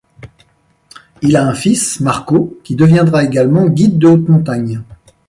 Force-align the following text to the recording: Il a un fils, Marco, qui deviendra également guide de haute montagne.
Il 1.21 1.35
a 1.37 1.47
un 1.47 1.53
fils, 1.53 1.99
Marco, 1.99 2.57
qui 2.63 2.75
deviendra 2.75 3.23
également 3.23 3.67
guide 3.69 3.99
de 3.99 4.07
haute 4.07 4.29
montagne. 4.29 4.81